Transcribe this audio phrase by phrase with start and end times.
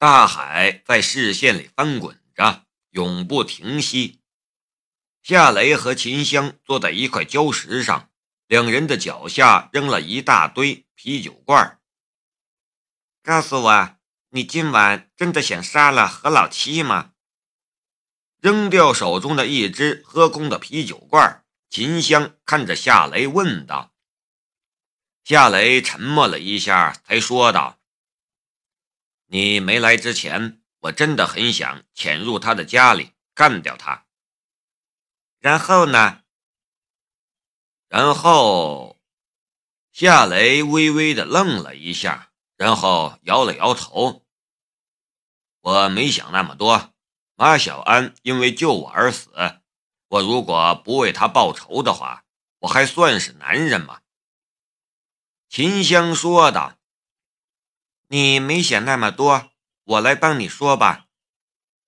[0.00, 4.20] 大海在视线里翻滚着，永不停息。
[5.24, 8.08] 夏雷和秦香坐在一块礁石上，
[8.46, 11.80] 两人的脚下扔了一大堆啤酒罐。
[13.24, 13.96] 告诉我，
[14.30, 17.14] 你今晚真的想杀了何老七吗？
[18.40, 23.92] 扔掉手中的一只喝空的啤酒罐，秦香看着夏雷问道。
[25.24, 27.77] 夏雷沉默了一下，才说道
[29.28, 34.06] ：“你没来之前，我真的很想潜入他的家里干掉他。
[35.38, 36.22] 然后呢？
[37.88, 38.96] 然后……”
[39.92, 44.24] 夏雷微微的愣了一下，然后摇了摇头
[45.60, 46.94] ：“我没想那么多。
[47.34, 49.32] 马小安因为救我而死，
[50.06, 52.24] 我如果不为他报仇的话，
[52.60, 54.02] 我还算是男人吗？”
[55.50, 56.77] 秦香说道
[58.10, 59.50] ：“你没想那么多，
[59.84, 61.06] 我来帮你说吧。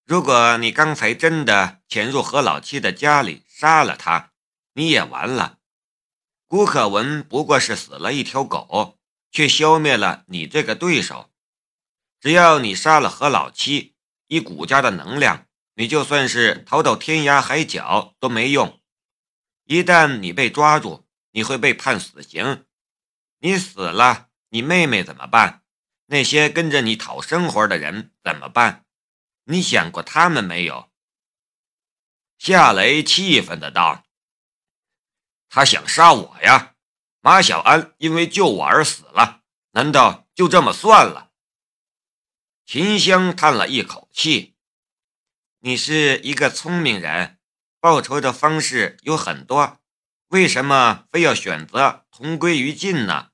[0.05, 4.33] 如果你刚才真的潜入何老七的家里杀了他，
[4.75, 5.59] 你也完了。
[6.47, 8.98] 古可文不过是死了一条狗，
[9.31, 11.31] 却消灭了你这个对手。
[12.20, 13.94] 只要你杀了何老七，
[14.27, 18.78] 以古家的能量，你就算是逃到天涯海角都没用。
[19.64, 22.66] 一旦你被抓住，你会被判死刑。”
[23.42, 25.59] 你死了，你妹妹怎么办？
[26.12, 28.84] 那些跟着你讨生活的人怎么办？
[29.44, 30.91] 你想过他们没有？
[32.36, 34.05] 夏雷气愤的道
[35.48, 36.75] ：“他想杀我呀！
[37.20, 41.31] 马小安因为救我而死了，难道就这么算了？”
[42.66, 44.56] 秦香叹了一口气
[45.62, 47.38] ：“你是一个聪明人，
[47.78, 49.78] 报仇的方式有很多，
[50.31, 53.30] 为什么非要选择同归于尽呢？”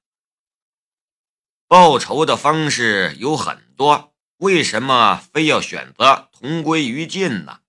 [1.69, 7.61] 报仇的方式有很多，为什么非要选择同归于尽呢？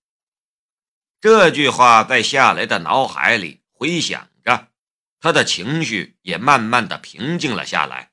[1.20, 4.68] 这句话在夏雷的脑海里回响着，
[5.18, 8.12] 他的情绪也慢慢的平静了下来。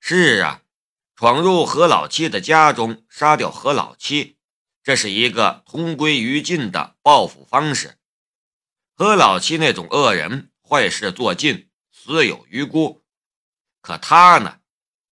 [0.00, 0.62] 是啊，
[1.14, 4.38] 闯入何老七的家中，杀掉何老七，
[4.82, 7.98] 这是一个同归于尽的报复方式。
[8.94, 13.03] 何老七那种恶人，坏事做尽，死有余辜。
[13.84, 14.60] 可他呢？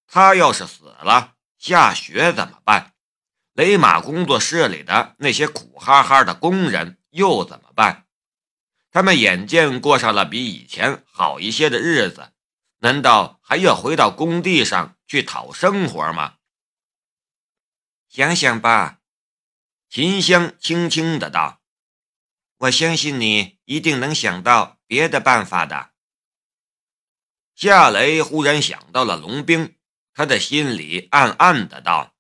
[0.07, 2.95] 他要是死了，下雪怎么办？
[3.53, 8.07] 雷马工作室里的那些苦哈哈的工人又怎么办？
[8.91, 12.33] 他们眼见过上了比以前好一些的日子，
[12.79, 16.37] 难道还要回到工地上去讨生活吗？
[18.09, 19.01] 想想吧，
[19.91, 21.61] 秦香轻轻的道
[22.57, 25.91] ：“我相信你一定能想到别的办法的。”
[27.55, 29.77] 夏雷忽然想到了龙兵，
[30.15, 32.15] 他的心里暗暗的道：“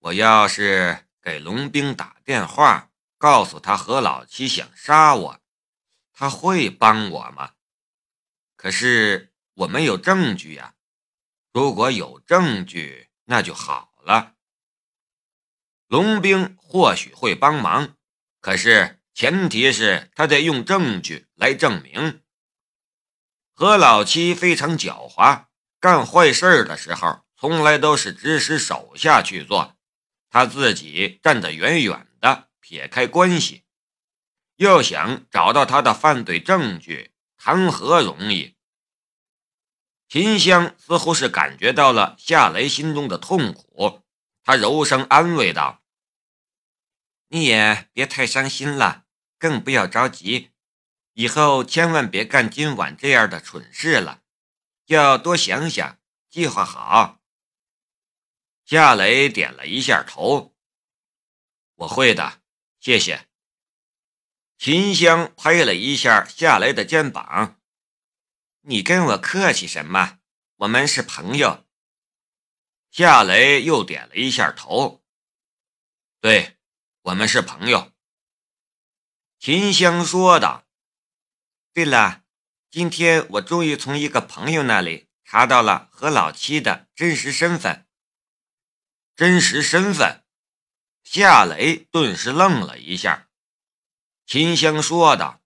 [0.00, 5.40] 我要是给龙兵打电话，告诉他何老七想杀我，
[6.12, 7.52] 他会帮我吗？
[8.56, 10.74] 可是我没有证据呀。
[11.52, 14.34] 如果有证据，那就好了。
[15.86, 17.96] 龙兵或许会帮忙，
[18.40, 22.22] 可是前提是他得用证据来证明。”
[23.56, 25.44] 何老七非常狡猾，
[25.78, 29.76] 干坏事的时候从来都是指使手下去做，
[30.28, 33.62] 他自己站得远远的，撇开关系。
[34.56, 38.56] 要想找到他的犯罪证据，谈何容易？
[40.08, 44.02] 秦香似乎是感觉到了夏雷心中的痛苦，
[44.42, 45.80] 他柔声安慰道
[47.30, 49.04] ：“你也别太伤心了，
[49.38, 50.50] 更不要着急。”
[51.14, 54.22] 以后千万别干今晚这样的蠢事了，
[54.86, 55.98] 要多想想，
[56.28, 57.20] 计划好。
[58.64, 60.56] 夏雷点了一下头，
[61.76, 62.42] 我会的，
[62.80, 63.28] 谢谢。
[64.58, 67.60] 秦香拍了一下夏雷的肩膀，
[68.62, 70.18] 你跟我客气什么？
[70.56, 71.64] 我们是朋友。
[72.90, 75.04] 夏雷又点了一下头，
[76.20, 76.56] 对，
[77.02, 77.92] 我们是朋友。
[79.38, 80.63] 秦香说道。
[81.74, 82.22] 对了，
[82.70, 87.88] 今天我终于从一个朋友那里查到了何老七的真实身份。
[89.16, 90.22] 真实身份？
[91.02, 93.28] 夏雷顿时愣了一下。
[94.24, 95.42] 秦香说道：“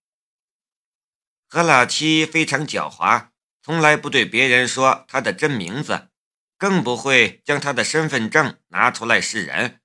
[1.49, 3.31] 何老七非常狡猾，
[3.63, 6.11] 从来不对别人说他的真名字，
[6.59, 9.81] 更不会将他的身份证拿出来示人。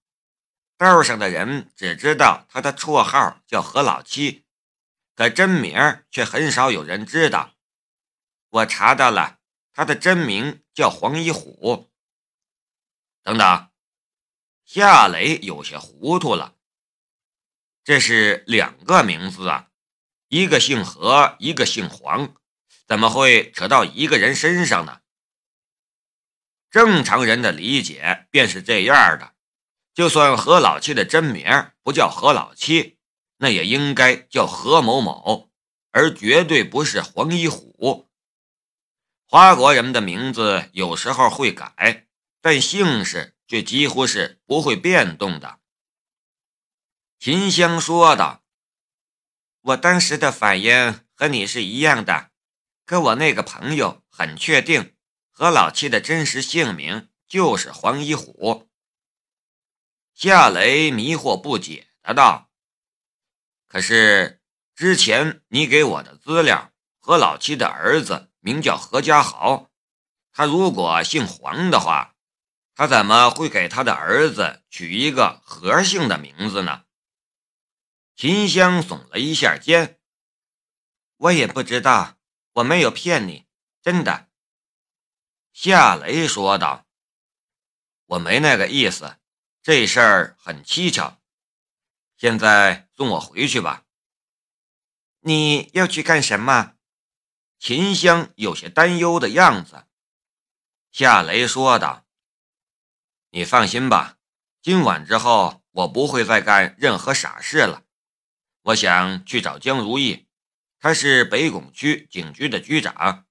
[0.78, 4.43] 道上的人只知道他的绰号叫何老七。”
[5.16, 7.54] 可真名却很少有人知道。
[8.50, 9.40] 我查到了，
[9.72, 11.92] 他的真名叫黄一虎。
[13.22, 13.70] 等等，
[14.66, 16.56] 夏雷有些糊涂了。
[17.84, 19.70] 这是两个名字啊，
[20.30, 22.36] 一个姓何，一个姓黄，
[22.88, 25.02] 怎么会扯到一个人身上呢？
[26.70, 29.36] 正常人的理解便是这样的：
[29.94, 32.98] 就算何老七的真名不叫何老七，
[33.44, 35.52] 那也应该叫何某某，
[35.92, 38.10] 而绝对不是黄一虎。
[39.26, 42.08] 花国人的名字有时候会改，
[42.40, 45.60] 但姓氏却几乎是不会变动的。
[47.20, 48.46] 秦香说道
[49.60, 52.32] ：“我当时的反应和你是一样的，
[52.86, 54.96] 可我那个朋友很确定。”
[55.36, 58.70] 何老七的真实姓名就是黄一虎。
[60.14, 62.50] 夏雷迷惑不解的道
[63.74, 64.40] ：“可是
[64.76, 69.72] 之前你给我的资料，何老七的儿子名叫何家豪，
[70.32, 72.14] 他如果姓黄的话，
[72.76, 76.84] 他怎么会给他的儿子取一个何姓的名字呢？”
[78.16, 80.00] 秦香耸了一下肩
[81.18, 82.20] ：“我也不知道，
[82.54, 83.48] 我没有骗你，
[83.82, 84.30] 真的。”
[85.52, 86.86] 夏雷说道
[88.06, 89.18] ：“我没那个意思，
[89.64, 91.23] 这事儿很蹊跷。
[92.24, 93.84] 现在送我回去吧。”
[95.20, 96.76] 你要去干什么？
[97.60, 99.88] 秦香有些担忧的样子。
[100.90, 102.06] 夏雷说道
[103.32, 104.20] ：“你放心吧，
[104.62, 107.84] 今晚之后我不会再干任何傻事了。
[108.62, 110.30] 我想去找江如意，
[110.80, 113.26] 他是北拱区警局的局长。”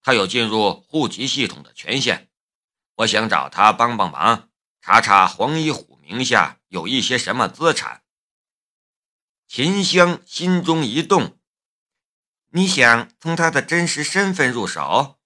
[0.00, 2.30] 他有进入户籍系统的权限，
[2.94, 4.48] 我想找他帮帮忙，
[4.80, 8.04] 查查黄一虎名下有一些什么资产。
[9.48, 11.38] 秦香心中一动，
[12.50, 15.18] 你想从他的真实身份入手？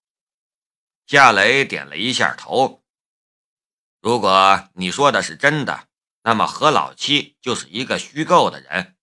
[1.08, 2.84] 夏雷点了一下头。
[4.00, 5.88] 如果你说的是真的，
[6.22, 8.96] 那么何老七就是一个虚构的人。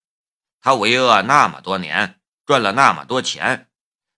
[0.62, 3.69] 他为恶那么多年，赚了那么多钱，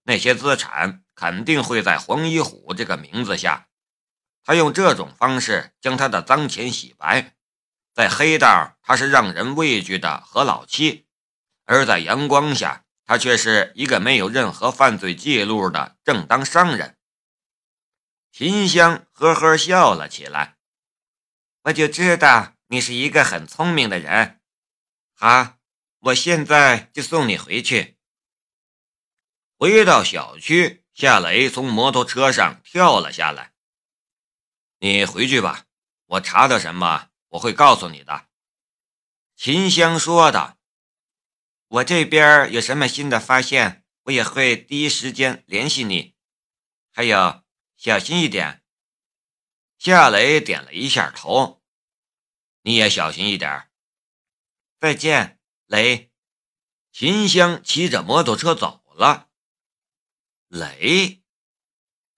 [0.03, 1.03] 那些资产。
[1.13, 3.67] 肯定会在黄一虎这个名字下，
[4.43, 7.35] 他用这种方式将他的脏钱洗白。
[7.93, 11.05] 在黑道，他是让人畏惧的何老七；
[11.65, 16.97] 而在阳光下，他却是一个没有任何犯罪记录的正当商人。
[18.31, 20.57] 秦香呵呵笑了起来，
[21.63, 24.39] 我就知道你是一个很聪明的人。
[25.13, 25.57] 好，
[25.99, 27.97] 我现在就送你回去。
[29.57, 30.79] 回到小区。
[30.93, 33.53] 夏雷从摩托车上跳了下来。
[34.79, 35.65] 你回去吧，
[36.05, 38.29] 我查到什么我会告诉你的。”
[39.35, 40.57] 秦香说道。
[41.67, 46.15] “我这边有什么新的发现，我也会第一时间联系你。
[46.91, 47.43] 还有，
[47.75, 48.63] 小心一点。”
[49.77, 51.61] 夏雷点了一下头。
[52.63, 53.69] “你也小心一点。”
[54.79, 56.11] 再见，雷。
[56.91, 59.29] 秦香骑着摩托车走了。
[60.49, 61.23] 雷，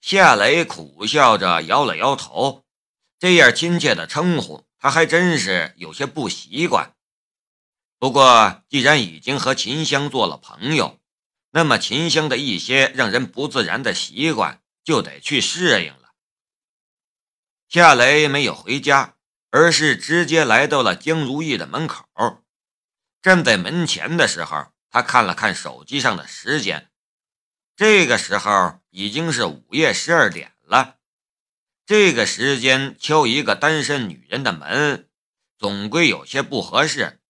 [0.01, 2.65] 夏雷苦笑着摇了摇头，
[3.19, 6.93] 这样亲切的称呼他还真是有些不习惯。
[7.99, 10.99] 不过，既然已经和秦香做了朋友，
[11.51, 16.11] 那么秦香的一些让人不自然的习惯就得去适应了。
[17.69, 19.15] 夏雷没有回家，
[19.51, 22.03] 而是直接来到了江如意的门口。
[23.21, 26.91] 站在门前的时候，他看了看手机上的时间。
[27.77, 30.97] 这个时候已经是午夜十二点了，
[31.85, 35.09] 这个时间敲一个单身女人的门，
[35.57, 37.21] 总归有些不合适。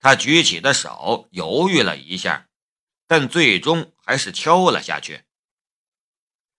[0.00, 2.50] 他举起的手犹豫了一下，
[3.06, 5.24] 但最终还是敲了下去。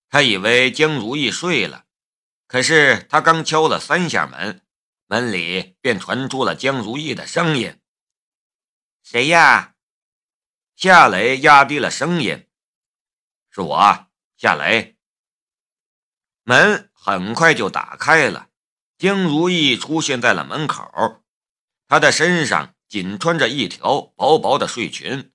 [0.10, 1.86] 他以为江如意睡了，
[2.48, 4.66] 可是他刚敲了三下门，
[5.06, 7.80] 门里便传出了江如意的声音
[9.04, 9.76] ：“谁呀？”
[10.76, 12.50] 夏雷压低了声音。
[13.52, 14.98] 是我夏雷。
[16.44, 18.50] 门很快就打开了，
[18.98, 21.22] 江如意出现在了门口。
[21.88, 25.32] 她的身上仅穿着一条薄薄的睡裙，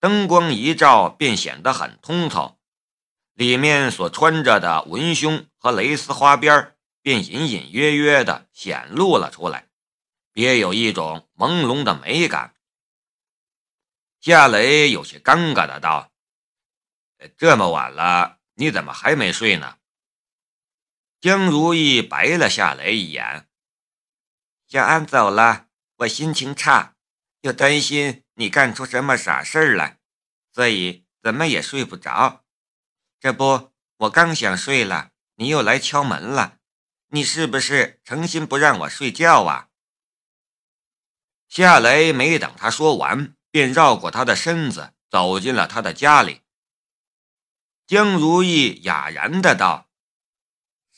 [0.00, 2.58] 灯光一照便显得很通透。
[3.34, 9.68] 里面所穿着的文胸和蕾丝花边便隐隐约约的显露了出来，
[10.32, 12.54] 别有一种朦胧的美感。
[14.22, 16.10] 夏雷有些尴尬的道。
[17.36, 19.76] 这么晚了，你怎么还没睡呢？
[21.24, 23.48] 江如意白了夏雷一眼。
[24.68, 26.96] 小安走了，我心情差，
[27.40, 29.98] 又担心你干出什么傻事儿来，
[30.52, 32.44] 所以怎么也睡不着。
[33.18, 36.58] 这不，我刚想睡了，你又来敲门了，
[37.08, 39.70] 你是不是诚心不让我睡觉啊？
[41.48, 46.42] 夏雷没等他说完，便绕过他的身子，走进了他的家里。
[47.86, 49.83] 江如意哑然的道：“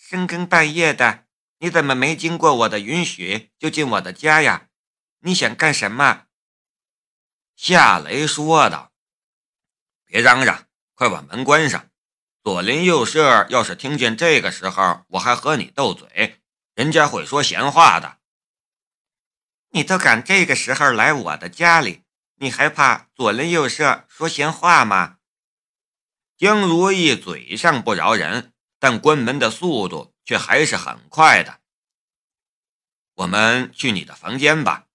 [0.08, 1.26] 深更半夜的，
[1.58, 4.68] 你怎么没经过我的允许就进我的家呀？
[5.22, 6.26] 你想干什么？”
[7.56, 8.92] 夏雷说道
[10.06, 11.90] ：“别嚷嚷，快把门关上。
[12.44, 16.40] 左邻右舍要是听见这个时候我还和你斗嘴，
[16.76, 18.20] 人家会说闲话的。
[19.70, 22.04] 你都敢这个时候来我的家里，
[22.36, 25.18] 你还怕左邻右舍说闲话吗？”
[26.38, 31.60] 江如意嘴上不饶人，但关门的速度却还是很快的。
[33.14, 34.88] 我们去你的房间吧。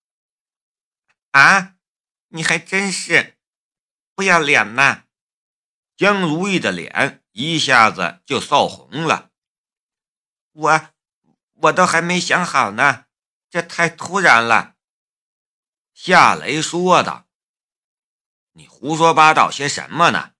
[1.31, 1.75] 啊！
[2.33, 3.37] 你还真是
[4.15, 5.03] 不要脸呐！
[5.97, 9.31] 江如意的脸一下子就臊红了。
[10.51, 10.89] 我
[11.53, 13.07] 我都还没想好呢，
[13.49, 14.77] 这太突然了。
[15.93, 17.27] 夏雷说道
[18.53, 20.33] ：“你胡说八道些什么呢？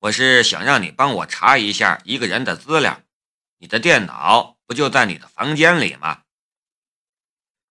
[0.00, 3.02] 我是想让你帮我查一下一个人的资料。
[3.58, 6.22] 你的电脑不就在你的房间里吗？”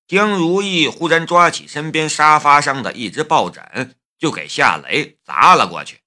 [0.08, 6.02] 江如意忽然抓起身边沙发上的一只抱枕，就给夏雷砸了过去。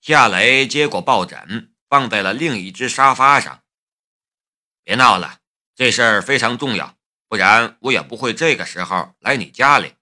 [0.00, 3.62] 夏雷接过抱枕，放在了另一只沙发上。
[4.82, 5.40] 别闹了，
[5.74, 6.96] 这事儿非常重要，
[7.28, 9.94] 不然我也不会这个时候来你家里。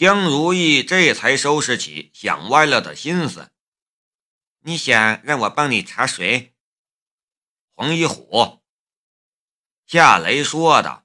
[0.00, 3.52] 江如意这才收拾起想歪了的心思。
[4.60, 6.54] 你想让我帮你查谁？
[7.74, 8.62] 黄一虎。
[9.84, 11.04] 夏雷说道。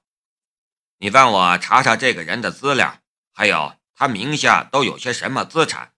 [0.96, 3.02] 你帮我查查这个人的资料，
[3.34, 5.94] 还有他名下都有些什么资产。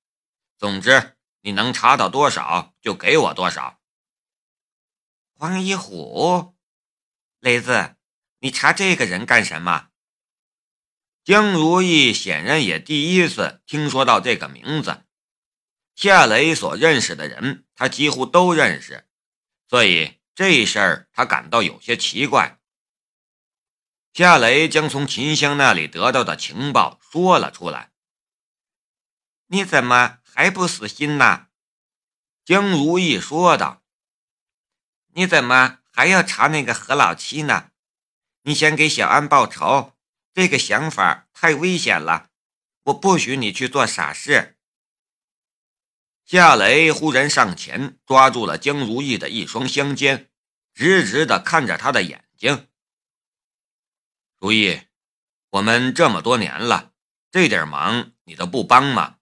[0.56, 3.78] 总之，你能查到多少就给我多少。
[5.34, 6.56] 黄一虎，
[7.38, 7.94] 雷子，
[8.40, 9.87] 你查这个人干什么？
[11.28, 15.04] 江如意显然也第一次听说到这个名字。
[15.94, 19.06] 夏雷所认识的人，他几乎都认识，
[19.68, 22.58] 所以这事儿他感到有些奇怪。
[24.14, 27.92] 夏雷将从秦香那里得到的情报说了出来。
[29.48, 31.48] 你怎么还不死心呢？
[32.42, 33.82] 江如意说道。
[35.08, 37.72] 你怎么还要查那个何老七呢？
[38.44, 39.92] 你想给小安报仇，
[40.32, 42.30] 这个想法太危险了。
[42.84, 44.56] 我不许你去做傻事。
[46.24, 50.30] 夏雷忽然上前抓住了江如意的一双香肩，
[50.74, 52.68] 直直的看着他的眼睛。
[54.38, 54.82] 如意，
[55.50, 56.92] 我们这么多年了，
[57.30, 59.18] 这点忙你都不帮吗？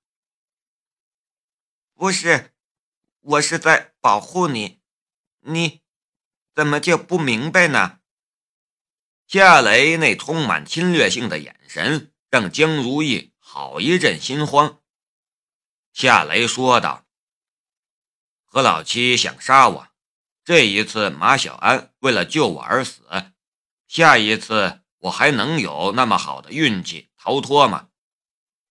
[1.94, 2.54] 不是，
[3.20, 4.80] 我是在保护你，
[5.40, 5.82] 你
[6.54, 8.00] 怎么就不明白呢？
[9.26, 14.80] 夏雷那充满侵略性的眼神让江如意好一阵心慌。
[15.92, 17.06] 夏雷说道
[18.44, 19.88] ：“何老七想杀我，
[20.44, 23.02] 这一次马小安为了救我而死，
[23.86, 27.90] 下一次……”我还能有那么好的运气逃脱吗？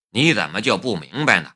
[0.09, 1.53] 你怎么就不明白呢？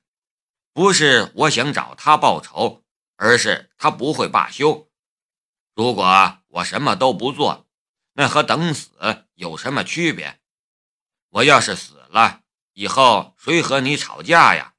[0.71, 2.85] 不是我想找他报仇，
[3.17, 4.89] 而是他不会罢休。
[5.73, 7.67] 如果我什么都不做，
[8.19, 8.91] 那和等死
[9.35, 10.41] 有什么区别？
[11.29, 14.75] 我要是死了，以后谁和你吵架呀？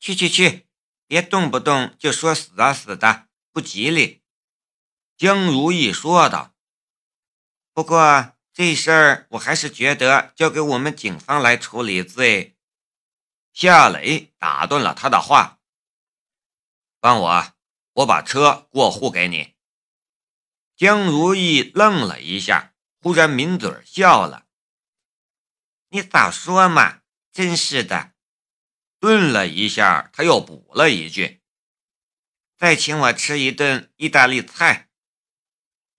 [0.00, 0.66] 去去去，
[1.06, 4.22] 别动不动就说死啊死的，不吉利。”
[5.18, 6.54] 江如意说道。
[7.74, 12.56] 不过这事儿我还是觉得交给我们警方来处理最。
[13.52, 15.60] 夏磊打断了他的话
[16.98, 17.52] ：“帮我，
[17.92, 19.52] 我把车过户给你。”
[20.76, 24.46] 江如意愣了一下，忽然抿嘴笑了
[25.90, 27.02] ：“你早说嘛！
[27.32, 28.12] 真是的。”
[28.98, 31.42] 顿了一下，他又补了一句
[32.58, 34.90] ：“再请我吃一顿意大利菜。”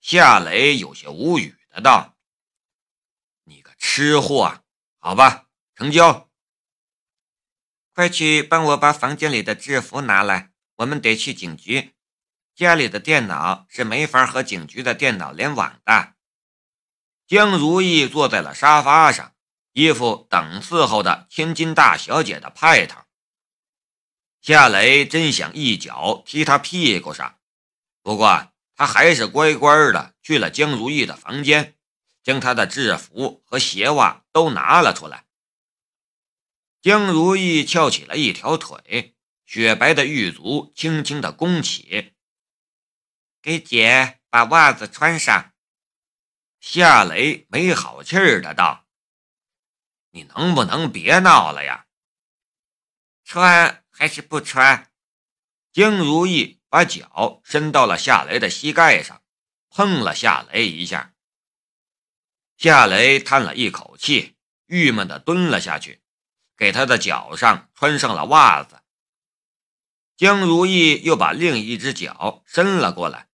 [0.01, 1.81] 夏雷有些无语的。
[1.81, 2.17] 道
[3.45, 4.63] ：“你个吃货，
[4.99, 6.29] 好吧，成交。
[7.93, 11.94] 快去帮我把房间里的制服拿来，我们得去警局。
[12.55, 16.13] 家里的电脑是没法和警局的电脑联网的。”
[17.27, 19.33] 江如意坐在了沙发上，
[19.73, 23.01] 一副等伺候的千金大小姐的派头。
[24.41, 27.37] 夏雷真想一脚踢他屁股上，
[28.01, 28.51] 不过。
[28.77, 31.77] 他还是乖乖的去了江如意的房间，
[32.21, 35.23] 将她的制服和鞋袜都拿了出来。
[36.81, 42.14] 江如意翘起了一条腿，雪白的玉足轻轻的弓起。
[43.45, 45.53] 给姐把袜子穿上。
[46.59, 48.87] 夏雷没好气儿的道
[50.09, 51.85] ：“你能不能别闹了呀？
[53.23, 54.91] 穿还是不穿？”
[55.71, 59.21] 江如意把脚伸到了夏雷的膝盖上，
[59.69, 61.13] 碰了夏雷一下。
[62.57, 66.01] 夏雷叹了一口气，郁闷的蹲了下去，
[66.57, 68.81] 给他的脚上穿上了袜子。
[70.17, 73.29] 江如意又把另一只脚伸了过来，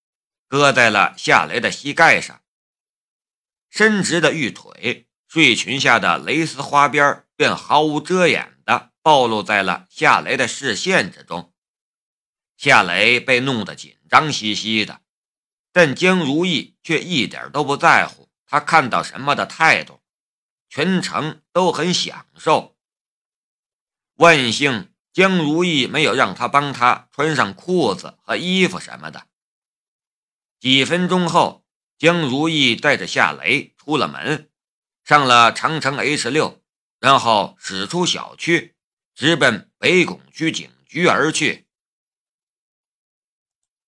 [0.52, 2.42] 搁在了夏雷的膝盖上。
[3.70, 11.54] 伸直的玉腿，睡裙下的蕾丝花边便毫无遮掩的暴露在了夏雷的视线之中。
[12.58, 15.00] 夏雷被弄得紧张兮兮的，
[15.72, 20.02] 但江如意却一点都不在乎他看到什么的态度，
[20.68, 22.76] 全程都很享受。
[24.16, 29.28] 万幸江如意没有让他帮他穿上裤子和衣服什么的。
[30.62, 31.66] 几分钟后，
[31.98, 34.48] 江如意带着夏雷出了门，
[35.04, 36.62] 上了长城 H 六，
[37.00, 38.76] 然后驶出小区，
[39.16, 41.66] 直奔北拱区警局而去。